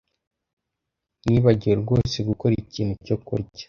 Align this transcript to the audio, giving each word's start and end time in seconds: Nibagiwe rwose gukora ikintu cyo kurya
Nibagiwe 1.25 1.75
rwose 1.83 2.17
gukora 2.29 2.53
ikintu 2.63 2.93
cyo 3.05 3.17
kurya 3.25 3.59